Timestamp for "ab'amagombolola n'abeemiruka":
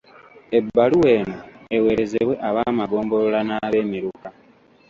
2.47-4.27